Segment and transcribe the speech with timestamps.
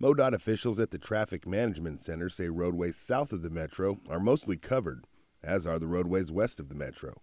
[0.00, 4.58] MoDOT officials at the Traffic Management Center say roadways south of the metro are mostly
[4.58, 5.06] covered,
[5.42, 7.20] as are the roadways west of the metro.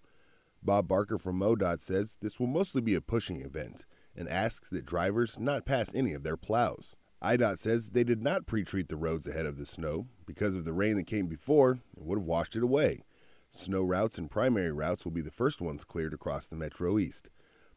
[0.61, 4.85] Bob Barker from MoDOT says this will mostly be a pushing event and asks that
[4.85, 6.95] drivers not pass any of their plows.
[7.21, 10.07] IDOT says they did not pre treat the roads ahead of the snow.
[10.25, 13.03] Because of the rain that came before, it would have washed it away.
[13.49, 17.29] Snow routes and primary routes will be the first ones cleared across the Metro East.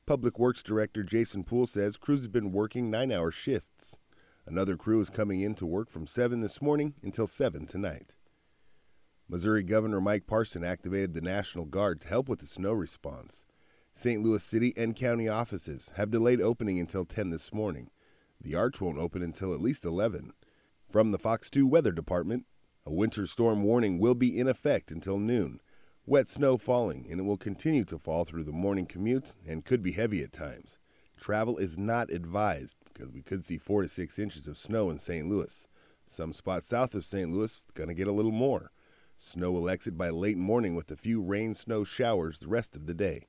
[0.05, 3.99] Public Works Director Jason Poole says crews have been working nine hour shifts.
[4.47, 8.15] Another crew is coming in to work from 7 this morning until 7 tonight.
[9.33, 13.47] Missouri Governor Mike Parson activated the National Guard to help with the snow response.
[13.95, 14.23] St.
[14.23, 17.89] Louis City and county offices have delayed opening until 10 this morning.
[18.43, 20.35] The arch won't open until at least 11.
[20.87, 22.45] From the Fox 2 Weather Department,
[22.85, 25.63] a winter storm warning will be in effect until noon.
[26.05, 29.83] Wet snow falling, and it will continue to fall through the morning commute and could
[29.83, 30.77] be heavy at times.
[31.19, 34.99] Travel is not advised because we could see 4 to 6 inches of snow in
[34.99, 35.27] St.
[35.27, 35.67] Louis.
[36.05, 37.33] Some spots south of St.
[37.33, 38.73] Louis going to get a little more.
[39.25, 42.87] Snow will exit by late morning with a few rain snow showers the rest of
[42.87, 43.29] the day.